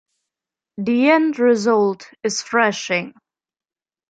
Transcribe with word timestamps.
The 0.79 1.11
end 1.11 1.37
result 1.37 2.07
is 2.23 2.41
thrashing. 2.41 3.13